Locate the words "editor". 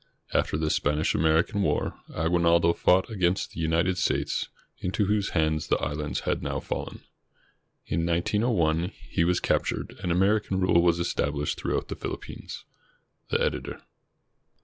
13.43-13.83